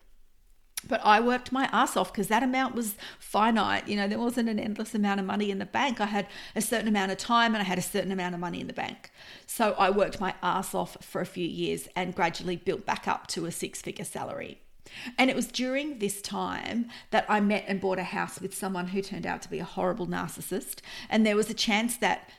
But 0.88 1.02
I 1.04 1.20
worked 1.20 1.52
my 1.52 1.70
ass 1.72 1.96
off 1.96 2.12
because 2.12 2.28
that 2.28 2.44
amount 2.44 2.76
was 2.76 2.96
finite. 3.20 3.88
You 3.88 3.96
know, 3.96 4.08
there 4.08 4.20
wasn't 4.20 4.50
an 4.50 4.60
endless 4.60 4.94
amount 4.94 5.20
of 5.20 5.26
money 5.26 5.50
in 5.50 5.60
the 5.60 5.66
bank. 5.66 6.02
I 6.02 6.06
had 6.06 6.28
a 6.56 6.62
certain 6.62 6.88
amount 6.88 7.12
of 7.12 7.18
time 7.18 7.54
and 7.54 7.62
I 7.62 7.66
had 7.66 7.78
a 7.78 7.82
certain 7.82 8.12
amount 8.12 8.36
of 8.36 8.42
money 8.42 8.60
in 8.60 8.68
the 8.68 8.74
bank. 8.74 9.12
So 9.46 9.76
I 9.78 9.90
worked 9.90 10.20
my 10.20 10.36
ass 10.42 10.76
off 10.76 10.98
for 11.02 11.22
a 11.22 11.26
few 11.26 11.48
years 11.48 11.88
and 11.96 12.16
gradually 12.16 12.56
built 12.56 12.86
back 12.86 13.08
up 13.08 13.28
to 13.28 13.46
a 13.46 13.52
six 13.52 13.82
figure 13.82 14.06
salary. 14.06 14.60
And 15.18 15.30
it 15.30 15.36
was 15.36 15.48
during 15.48 16.00
this 16.00 16.22
time 16.22 16.90
that 17.12 17.26
I 17.28 17.40
met 17.40 17.66
and 17.68 17.82
bought 17.82 18.00
a 18.00 18.04
house 18.04 18.40
with 18.40 18.54
someone 18.54 18.88
who 18.88 19.02
turned 19.02 19.26
out 19.26 19.42
to 19.44 19.50
be 19.50 19.60
a 19.60 19.64
horrible 19.66 20.08
narcissist. 20.08 20.80
And 21.10 21.26
there 21.26 21.36
was 21.36 21.50
a 21.50 21.56
chance 21.56 21.98
that 21.98 22.30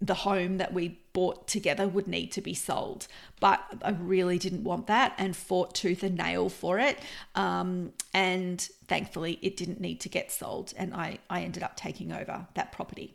the 0.00 0.14
home 0.14 0.58
that 0.58 0.72
we 0.72 0.98
bought 1.12 1.46
together 1.46 1.86
would 1.88 2.06
need 2.06 2.32
to 2.32 2.40
be 2.40 2.54
sold. 2.54 3.06
But 3.40 3.64
I 3.82 3.90
really 3.90 4.38
didn't 4.38 4.64
want 4.64 4.86
that 4.88 5.14
and 5.16 5.36
fought 5.36 5.74
tooth 5.74 6.02
and 6.02 6.16
nail 6.16 6.48
for 6.48 6.78
it. 6.78 6.98
Um, 7.34 7.92
and 8.12 8.60
thankfully, 8.86 9.38
it 9.40 9.56
didn't 9.56 9.80
need 9.80 10.00
to 10.00 10.08
get 10.08 10.32
sold. 10.32 10.74
And 10.76 10.94
I, 10.94 11.18
I 11.30 11.42
ended 11.42 11.62
up 11.62 11.76
taking 11.76 12.12
over 12.12 12.46
that 12.54 12.72
property. 12.72 13.14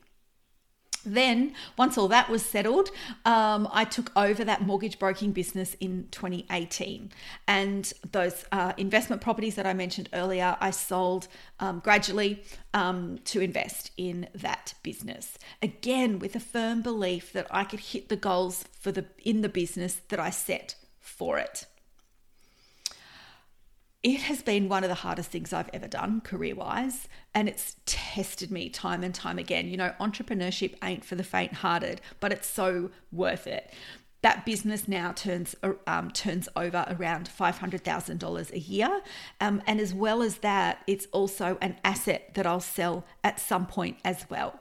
Then, 1.05 1.53
once 1.77 1.97
all 1.97 2.07
that 2.09 2.29
was 2.29 2.45
settled, 2.45 2.89
um, 3.25 3.67
I 3.71 3.85
took 3.85 4.11
over 4.15 4.43
that 4.43 4.61
mortgage 4.61 4.99
broking 4.99 5.31
business 5.31 5.75
in 5.79 6.07
2018. 6.11 7.11
And 7.47 7.91
those 8.11 8.45
uh, 8.51 8.73
investment 8.77 9.21
properties 9.21 9.55
that 9.55 9.65
I 9.65 9.73
mentioned 9.73 10.09
earlier, 10.13 10.57
I 10.59 10.71
sold 10.71 11.27
um, 11.59 11.79
gradually 11.79 12.43
um, 12.73 13.19
to 13.25 13.39
invest 13.39 13.91
in 13.97 14.27
that 14.35 14.73
business. 14.83 15.37
Again, 15.61 16.19
with 16.19 16.35
a 16.35 16.39
firm 16.39 16.81
belief 16.81 17.31
that 17.33 17.47
I 17.49 17.63
could 17.63 17.79
hit 17.79 18.09
the 18.09 18.15
goals 18.15 18.65
for 18.79 18.91
the 18.91 19.05
in 19.23 19.41
the 19.41 19.49
business 19.49 20.01
that 20.09 20.19
I 20.19 20.29
set 20.29 20.75
for 20.99 21.37
it 21.37 21.65
it 24.01 24.21
has 24.21 24.41
been 24.41 24.69
one 24.69 24.83
of 24.83 24.89
the 24.89 24.95
hardest 24.95 25.29
things 25.29 25.51
I've 25.51 25.69
ever 25.73 25.87
done 25.87 26.21
career 26.21 26.55
wise. 26.55 27.07
And 27.33 27.49
it's 27.49 27.75
tested 27.85 28.49
me 28.49 28.69
time 28.69 29.03
and 29.03 29.13
time 29.13 29.37
again. 29.37 29.67
You 29.67 29.77
know, 29.77 29.93
entrepreneurship 29.99 30.75
ain't 30.83 31.03
for 31.03 31.15
the 31.15 31.23
faint 31.23 31.55
hearted, 31.55 32.01
but 32.19 32.31
it's 32.31 32.47
so 32.47 32.91
worth 33.11 33.45
it. 33.45 33.71
That 34.21 34.45
business 34.45 34.87
now 34.87 35.13
turns 35.13 35.55
um, 35.87 36.11
turns 36.11 36.49
over 36.55 36.85
around 36.89 37.29
five 37.29 37.59
hundred 37.59 37.85
thousand 37.85 38.19
dollars 38.19 38.51
a 38.51 38.59
year, 38.59 39.01
um, 39.39 39.61
and 39.65 39.79
as 39.79 39.93
well 39.93 40.21
as 40.21 40.39
that, 40.39 40.83
it's 40.87 41.07
also 41.13 41.57
an 41.61 41.77
asset 41.85 42.31
that 42.33 42.45
I'll 42.45 42.59
sell 42.59 43.05
at 43.23 43.39
some 43.39 43.65
point 43.65 43.97
as 44.03 44.25
well. 44.29 44.59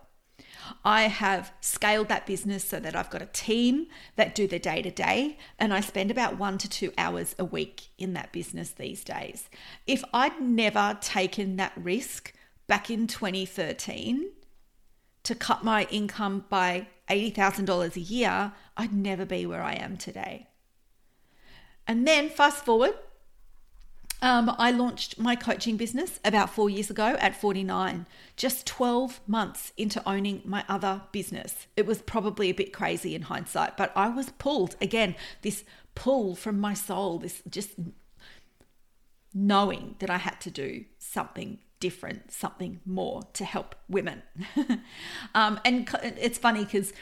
I 0.84 1.02
have 1.02 1.52
scaled 1.60 2.08
that 2.08 2.26
business 2.26 2.64
so 2.64 2.80
that 2.80 2.96
I've 2.96 3.10
got 3.10 3.22
a 3.22 3.26
team 3.26 3.86
that 4.16 4.34
do 4.34 4.46
the 4.46 4.58
day 4.58 4.82
to 4.82 4.90
day, 4.90 5.38
and 5.58 5.72
I 5.72 5.80
spend 5.80 6.10
about 6.10 6.38
one 6.38 6.58
to 6.58 6.68
two 6.68 6.92
hours 6.96 7.34
a 7.38 7.44
week 7.44 7.88
in 7.98 8.12
that 8.14 8.32
business 8.32 8.70
these 8.70 9.04
days. 9.04 9.48
If 9.86 10.02
I'd 10.12 10.40
never 10.40 10.98
taken 11.00 11.56
that 11.56 11.72
risk 11.76 12.32
back 12.66 12.90
in 12.90 13.06
2013 13.06 14.30
to 15.24 15.34
cut 15.34 15.64
my 15.64 15.86
income 15.90 16.44
by 16.48 16.88
$80,000 17.10 17.96
a 17.96 18.00
year, 18.00 18.52
I'd 18.76 18.92
never 18.92 19.24
be 19.24 19.46
where 19.46 19.62
I 19.62 19.74
am 19.74 19.96
today. 19.96 20.48
And 21.86 22.06
then 22.06 22.28
fast 22.28 22.64
forward 22.64 22.94
um, 24.20 24.54
I 24.58 24.70
launched 24.70 25.18
my 25.18 25.36
coaching 25.36 25.76
business 25.76 26.18
about 26.24 26.50
four 26.50 26.68
years 26.68 26.90
ago 26.90 27.16
at 27.20 27.40
49, 27.40 28.06
just 28.36 28.66
12 28.66 29.20
months 29.26 29.72
into 29.76 30.06
owning 30.08 30.42
my 30.44 30.64
other 30.68 31.02
business. 31.12 31.66
It 31.76 31.86
was 31.86 32.02
probably 32.02 32.50
a 32.50 32.54
bit 32.54 32.72
crazy 32.72 33.14
in 33.14 33.22
hindsight, 33.22 33.76
but 33.76 33.92
I 33.94 34.08
was 34.08 34.30
pulled 34.30 34.76
again, 34.80 35.14
this 35.42 35.64
pull 35.94 36.34
from 36.34 36.58
my 36.58 36.74
soul, 36.74 37.18
this 37.18 37.42
just 37.48 37.70
knowing 39.32 39.94
that 40.00 40.10
I 40.10 40.18
had 40.18 40.40
to 40.42 40.50
do 40.50 40.84
something 40.98 41.58
different, 41.80 42.32
something 42.32 42.80
more 42.84 43.22
to 43.34 43.44
help 43.44 43.76
women. 43.88 44.22
um, 45.34 45.60
and 45.64 45.88
it's 46.18 46.38
funny 46.38 46.64
because 46.64 46.92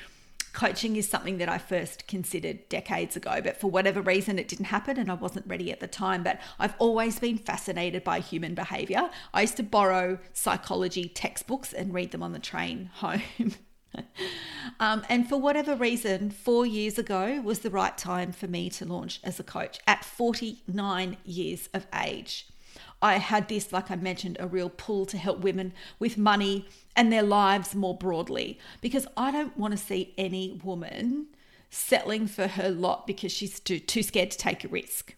coaching 0.57 0.97
is 0.97 1.07
something 1.07 1.37
that 1.37 1.51
I 1.51 1.59
first 1.59 2.09
considered 2.09 2.67
decades 2.71 3.15
ago, 3.15 3.43
but 3.45 3.61
for 3.61 3.71
whatever 3.71 4.01
reason, 4.01 4.39
it 4.39 4.49
didn't 4.49 4.65
happen 4.67 4.97
and 4.97 5.11
I 5.11 5.15
wasn't 5.15 5.47
ready 5.47 5.71
at 5.71 5.81
the 5.81 5.87
time. 5.87 6.23
But 6.23 6.41
I've 6.59 6.75
always 6.79 7.19
been 7.19 7.37
fascinated 7.37 8.03
by 8.03 8.21
human 8.21 8.55
behavior. 8.55 9.11
I 9.35 9.43
used 9.43 9.59
to 9.59 9.63
borrow 9.63 10.19
psychology 10.33 11.11
textbooks 11.11 11.75
and 11.75 11.93
read 11.93 12.11
them 12.11 12.23
on 12.23 12.33
the 12.33 12.39
train 12.39 12.91
home. 12.95 13.21
um, 14.81 15.05
and 15.11 15.29
for 15.29 15.37
whatever 15.37 15.77
reason, 15.77 16.31
four 16.31 16.65
years 16.65 16.99
ago 16.99 17.39
was 17.43 17.59
the 17.59 17.71
right 17.71 17.97
time 17.99 18.33
for 18.33 18.47
me 18.47 18.71
to 18.71 18.87
launch 18.87 19.21
as 19.23 19.39
a 19.39 19.45
coach 19.45 19.79
at 19.87 20.07
49 20.07 21.19
years 21.27 21.69
of 21.75 21.87
age. 21.95 22.49
I 23.03 23.19
had 23.19 23.49
this, 23.49 23.73
like 23.73 23.91
I 23.91 23.97
mentioned, 23.97 24.37
a 24.41 24.47
real 24.47 24.71
pull 24.71 25.07
to 25.07 25.19
help 25.19 25.41
women 25.41 25.73
with 25.99 26.17
money 26.17 26.67
and 26.95 27.13
their 27.13 27.23
lives 27.23 27.75
more 27.75 27.97
broadly 27.97 28.59
because 28.81 29.07
I 29.17 29.31
don't 29.31 29.57
want 29.57 29.73
to 29.73 29.79
see 29.79 30.15
any 30.17 30.61
woman 30.65 31.27
settling 31.69 32.27
for 32.27 32.47
her 32.47 32.71
lot 32.71 33.07
because 33.07 33.33
she's 33.33 33.61
too, 33.61 33.79
too 33.79 34.03
scared 34.03 34.31
to 34.31 34.39
take 34.39 34.65
a 34.65 34.69
risk. 34.69 35.15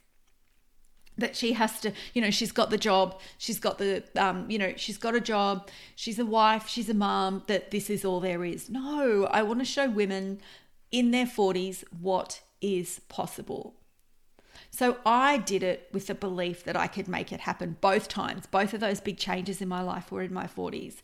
That 1.16 1.34
she 1.34 1.54
has 1.54 1.80
to 1.80 1.92
you 2.14 2.22
know 2.22 2.30
she's 2.30 2.52
got 2.52 2.70
the 2.70 2.78
job 2.78 3.20
she's 3.38 3.58
got 3.58 3.78
the 3.78 4.04
um, 4.14 4.48
you 4.48 4.56
know 4.56 4.74
she's 4.76 4.98
got 4.98 5.16
a 5.16 5.20
job 5.20 5.68
she's 5.96 6.16
a 6.20 6.24
wife 6.24 6.68
she's 6.68 6.88
a 6.88 6.94
mom 6.94 7.42
that 7.48 7.72
this 7.72 7.90
is 7.90 8.04
all 8.04 8.20
there 8.20 8.44
is. 8.44 8.70
No 8.70 9.26
i 9.32 9.42
want 9.42 9.58
to 9.58 9.64
show 9.64 9.90
women 9.90 10.40
in 10.92 11.10
their 11.10 11.26
40s 11.26 11.82
what 12.00 12.40
is 12.60 13.00
possible 13.08 13.74
so 14.70 14.98
I 15.04 15.38
did 15.38 15.62
it 15.62 15.88
with 15.92 16.06
the 16.06 16.14
belief 16.14 16.64
that 16.64 16.76
I 16.76 16.86
could 16.86 17.08
make 17.08 17.32
it 17.32 17.40
happen 17.40 17.76
both 17.80 18.08
times. 18.08 18.46
Both 18.46 18.74
of 18.74 18.80
those 18.80 19.00
big 19.00 19.18
changes 19.18 19.60
in 19.60 19.68
my 19.68 19.82
life 19.82 20.12
were 20.12 20.22
in 20.22 20.32
my 20.32 20.46
40s. 20.46 20.96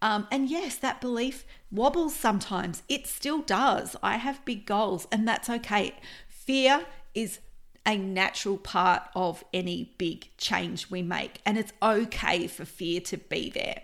Um, 0.00 0.28
and 0.30 0.48
yes, 0.48 0.76
that 0.76 1.00
belief 1.00 1.44
wobbles 1.70 2.14
sometimes. 2.14 2.82
It 2.88 3.06
still 3.06 3.40
does. 3.40 3.96
I 4.02 4.16
have 4.16 4.44
big 4.44 4.64
goals, 4.64 5.08
and 5.10 5.26
that's 5.26 5.50
okay. 5.50 5.94
Fear 6.28 6.86
is 7.14 7.40
a 7.84 7.96
natural 7.96 8.58
part 8.58 9.02
of 9.14 9.42
any 9.52 9.94
big 9.98 10.28
change 10.36 10.90
we 10.90 11.02
make, 11.02 11.40
and 11.44 11.58
it's 11.58 11.72
okay 11.82 12.46
for 12.46 12.64
fear 12.64 13.00
to 13.00 13.16
be 13.16 13.50
there. 13.50 13.82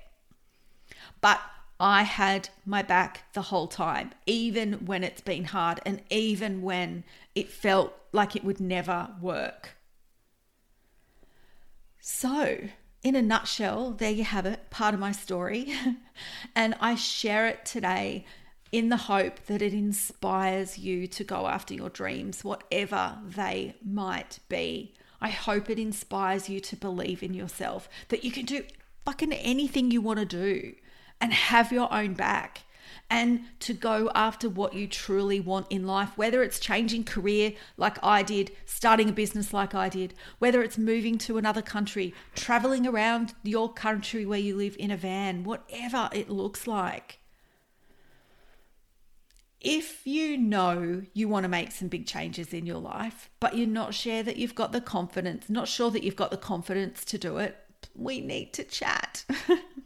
But 1.20 1.40
I 1.84 2.04
had 2.04 2.48
my 2.64 2.80
back 2.80 3.30
the 3.34 3.42
whole 3.42 3.66
time, 3.66 4.12
even 4.24 4.86
when 4.86 5.04
it's 5.04 5.20
been 5.20 5.44
hard 5.44 5.80
and 5.84 6.00
even 6.08 6.62
when 6.62 7.04
it 7.34 7.50
felt 7.50 7.92
like 8.10 8.34
it 8.34 8.42
would 8.42 8.58
never 8.58 9.10
work. 9.20 9.76
So, 12.00 12.68
in 13.02 13.14
a 13.14 13.20
nutshell, 13.20 13.90
there 13.90 14.10
you 14.10 14.24
have 14.24 14.46
it, 14.46 14.70
part 14.70 14.94
of 14.94 15.00
my 15.00 15.12
story. 15.12 15.74
and 16.56 16.74
I 16.80 16.94
share 16.94 17.46
it 17.48 17.66
today 17.66 18.24
in 18.72 18.88
the 18.88 18.96
hope 18.96 19.44
that 19.44 19.60
it 19.60 19.74
inspires 19.74 20.78
you 20.78 21.06
to 21.08 21.22
go 21.22 21.46
after 21.46 21.74
your 21.74 21.90
dreams, 21.90 22.42
whatever 22.42 23.18
they 23.22 23.74
might 23.84 24.38
be. 24.48 24.94
I 25.20 25.28
hope 25.28 25.68
it 25.68 25.78
inspires 25.78 26.48
you 26.48 26.60
to 26.60 26.76
believe 26.76 27.22
in 27.22 27.34
yourself, 27.34 27.90
that 28.08 28.24
you 28.24 28.30
can 28.30 28.46
do 28.46 28.64
fucking 29.04 29.34
anything 29.34 29.90
you 29.90 30.00
want 30.00 30.18
to 30.18 30.24
do 30.24 30.74
and 31.20 31.32
have 31.32 31.72
your 31.72 31.92
own 31.92 32.14
back 32.14 32.64
and 33.10 33.40
to 33.60 33.72
go 33.72 34.10
after 34.14 34.48
what 34.48 34.74
you 34.74 34.86
truly 34.86 35.40
want 35.40 35.66
in 35.70 35.86
life, 35.86 36.16
whether 36.16 36.42
it's 36.42 36.58
changing 36.58 37.04
career 37.04 37.52
like 37.76 38.02
I 38.02 38.22
did, 38.22 38.50
starting 38.64 39.08
a 39.08 39.12
business 39.12 39.52
like 39.52 39.74
I 39.74 39.88
did, 39.88 40.14
whether 40.38 40.62
it's 40.62 40.78
moving 40.78 41.18
to 41.18 41.38
another 41.38 41.62
country, 41.62 42.14
traveling 42.34 42.86
around 42.86 43.34
your 43.42 43.72
country 43.72 44.24
where 44.24 44.38
you 44.38 44.56
live 44.56 44.76
in 44.78 44.90
a 44.90 44.96
van, 44.96 45.44
whatever 45.44 46.08
it 46.12 46.30
looks 46.30 46.66
like. 46.66 47.20
If 49.60 50.06
you 50.06 50.36
know 50.36 51.02
you 51.14 51.26
want 51.26 51.44
to 51.44 51.48
make 51.48 51.72
some 51.72 51.88
big 51.88 52.06
changes 52.06 52.52
in 52.52 52.66
your 52.66 52.78
life, 52.78 53.30
but 53.40 53.56
you're 53.56 53.66
not 53.66 53.94
sure 53.94 54.22
that 54.22 54.36
you've 54.36 54.54
got 54.54 54.72
the 54.72 54.80
confidence, 54.80 55.48
not 55.48 55.68
sure 55.68 55.90
that 55.90 56.02
you've 56.02 56.16
got 56.16 56.30
the 56.30 56.36
confidence 56.36 57.04
to 57.06 57.16
do 57.16 57.38
it, 57.38 57.56
we 57.94 58.20
need 58.20 58.52
to 58.54 58.64
chat. 58.64 59.24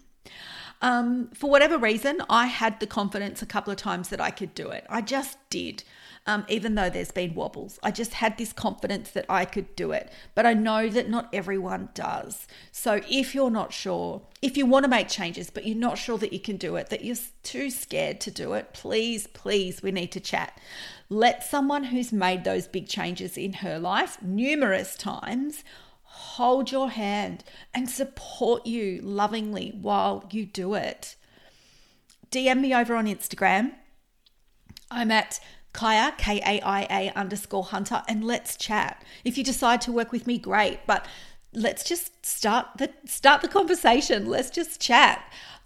Um, 0.80 1.30
for 1.34 1.50
whatever 1.50 1.76
reason, 1.76 2.22
I 2.30 2.46
had 2.46 2.78
the 2.78 2.86
confidence 2.86 3.42
a 3.42 3.46
couple 3.46 3.72
of 3.72 3.78
times 3.78 4.10
that 4.10 4.20
I 4.20 4.30
could 4.30 4.54
do 4.54 4.68
it. 4.68 4.86
I 4.88 5.00
just 5.00 5.36
did, 5.50 5.82
um, 6.26 6.44
even 6.48 6.76
though 6.76 6.88
there's 6.88 7.10
been 7.10 7.34
wobbles. 7.34 7.80
I 7.82 7.90
just 7.90 8.14
had 8.14 8.38
this 8.38 8.52
confidence 8.52 9.10
that 9.10 9.26
I 9.28 9.44
could 9.44 9.74
do 9.74 9.90
it. 9.90 10.12
But 10.36 10.46
I 10.46 10.54
know 10.54 10.88
that 10.88 11.10
not 11.10 11.28
everyone 11.32 11.88
does. 11.94 12.46
So 12.70 13.00
if 13.10 13.34
you're 13.34 13.50
not 13.50 13.72
sure, 13.72 14.22
if 14.40 14.56
you 14.56 14.66
want 14.66 14.84
to 14.84 14.90
make 14.90 15.08
changes, 15.08 15.50
but 15.50 15.66
you're 15.66 15.76
not 15.76 15.98
sure 15.98 16.18
that 16.18 16.32
you 16.32 16.40
can 16.40 16.56
do 16.56 16.76
it, 16.76 16.90
that 16.90 17.04
you're 17.04 17.16
too 17.42 17.70
scared 17.70 18.20
to 18.20 18.30
do 18.30 18.52
it, 18.52 18.72
please, 18.72 19.26
please, 19.26 19.82
we 19.82 19.90
need 19.90 20.12
to 20.12 20.20
chat. 20.20 20.60
Let 21.08 21.42
someone 21.42 21.84
who's 21.84 22.12
made 22.12 22.44
those 22.44 22.68
big 22.68 22.86
changes 22.86 23.36
in 23.36 23.54
her 23.54 23.80
life 23.80 24.22
numerous 24.22 24.94
times 24.96 25.64
hold 26.10 26.72
your 26.72 26.90
hand 26.90 27.44
and 27.74 27.88
support 27.88 28.66
you 28.66 29.00
lovingly 29.02 29.76
while 29.80 30.28
you 30.30 30.46
do 30.46 30.74
it. 30.74 31.16
DM 32.30 32.60
me 32.60 32.74
over 32.74 32.94
on 32.94 33.06
Instagram. 33.06 33.72
I'm 34.90 35.10
at 35.10 35.38
Kaia, 35.74 36.16
K 36.16 36.38
A 36.38 36.60
I 36.62 36.86
A 36.90 37.12
underscore 37.18 37.64
hunter, 37.64 38.02
and 38.08 38.24
let's 38.24 38.56
chat. 38.56 39.04
If 39.24 39.36
you 39.36 39.44
decide 39.44 39.80
to 39.82 39.92
work 39.92 40.12
with 40.12 40.26
me, 40.26 40.38
great. 40.38 40.80
But 40.86 41.06
let's 41.52 41.84
just 41.84 42.24
start 42.24 42.66
the 42.76 42.90
start 43.06 43.42
the 43.42 43.48
conversation. 43.48 44.26
Let's 44.26 44.50
just 44.50 44.80
chat. 44.80 45.22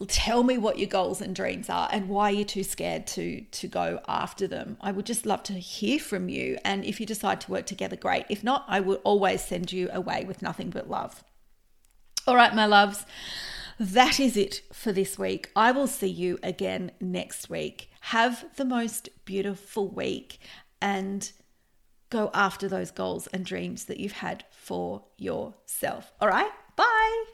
Tell 0.09 0.43
me 0.43 0.59
what 0.59 0.79
your 0.79 0.89
goals 0.89 1.21
and 1.21 1.35
dreams 1.35 1.71
are 1.71 1.89
and 1.93 2.09
why 2.09 2.31
you're 2.31 2.45
too 2.45 2.65
scared 2.65 3.07
to 3.09 3.43
to 3.43 3.69
go 3.69 4.01
after 4.09 4.47
them. 4.47 4.77
I 4.81 4.93
would 4.93 5.07
just 5.07 5.27
love 5.27 5.43
to 5.45 5.55
hear 5.55 5.99
from 5.99 6.29
you. 6.29 6.59
And 6.65 6.85
if 6.85 7.01
you 7.01 7.07
decide 7.07 7.41
to 7.43 7.51
work 7.51 7.67
together, 7.67 7.97
great. 7.97 8.27
If 8.29 8.43
not, 8.43 8.65
I 8.69 8.81
will 8.81 9.01
always 9.05 9.43
send 9.43 9.73
you 9.73 9.89
away 9.93 10.25
with 10.25 10.43
nothing 10.43 10.71
but 10.71 10.91
love. 10.91 11.23
All 12.27 12.37
right, 12.37 12.55
my 12.55 12.67
loves. 12.67 13.05
That 13.79 14.21
is 14.21 14.37
it 14.37 14.63
for 14.73 14.93
this 14.93 15.19
week. 15.19 15.51
I 15.57 15.73
will 15.73 15.89
see 15.89 16.09
you 16.09 16.39
again 16.43 16.93
next 17.01 17.51
week. 17.51 17.91
Have 18.03 18.45
the 18.57 18.65
most 18.65 19.09
beautiful 19.25 19.89
week 19.89 20.39
and 20.81 21.33
go 22.13 22.31
after 22.35 22.69
those 22.69 22.91
goals 22.91 23.27
and 23.29 23.45
dreams 23.45 23.87
that 23.87 23.99
you've 23.99 24.13
had 24.13 24.45
for 24.51 25.03
yourself. 25.17 26.13
All 26.21 26.29
right, 26.29 26.51
bye. 26.77 27.25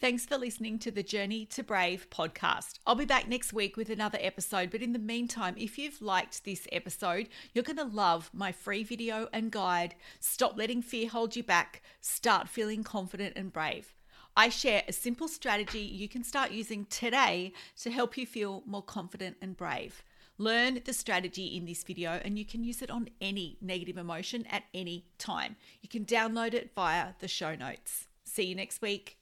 Thanks 0.00 0.26
for 0.26 0.36
listening 0.36 0.80
to 0.80 0.90
the 0.90 1.04
Journey 1.04 1.44
to 1.46 1.62
Brave 1.62 2.08
podcast. 2.10 2.80
I'll 2.86 2.96
be 2.96 3.04
back 3.04 3.28
next 3.28 3.52
week 3.52 3.76
with 3.76 3.88
another 3.88 4.18
episode, 4.20 4.70
but 4.70 4.82
in 4.82 4.92
the 4.92 4.98
meantime, 4.98 5.54
if 5.58 5.78
you've 5.78 6.02
liked 6.02 6.44
this 6.44 6.66
episode, 6.72 7.28
you're 7.52 7.62
going 7.62 7.76
to 7.76 7.84
love 7.84 8.30
my 8.32 8.50
free 8.50 8.82
video 8.82 9.28
and 9.32 9.52
guide 9.52 9.94
Stop 10.18 10.56
Letting 10.56 10.82
Fear 10.82 11.10
Hold 11.10 11.36
You 11.36 11.44
Back, 11.44 11.82
Start 12.00 12.48
Feeling 12.48 12.82
Confident 12.82 13.34
and 13.36 13.52
Brave. 13.52 13.94
I 14.36 14.48
share 14.48 14.82
a 14.88 14.92
simple 14.92 15.28
strategy 15.28 15.80
you 15.80 16.08
can 16.08 16.24
start 16.24 16.50
using 16.50 16.86
today 16.86 17.52
to 17.82 17.90
help 17.90 18.16
you 18.16 18.26
feel 18.26 18.64
more 18.66 18.82
confident 18.82 19.36
and 19.40 19.56
brave. 19.56 20.02
Learn 20.40 20.80
the 20.86 20.94
strategy 20.94 21.54
in 21.54 21.66
this 21.66 21.84
video 21.84 22.12
and 22.24 22.38
you 22.38 22.46
can 22.46 22.64
use 22.64 22.80
it 22.80 22.90
on 22.90 23.10
any 23.20 23.58
negative 23.60 23.98
emotion 23.98 24.46
at 24.46 24.62
any 24.72 25.04
time. 25.18 25.54
You 25.82 25.88
can 25.90 26.06
download 26.06 26.54
it 26.54 26.70
via 26.74 27.08
the 27.18 27.28
show 27.28 27.54
notes. 27.54 28.06
See 28.24 28.44
you 28.44 28.54
next 28.54 28.80
week. 28.80 29.19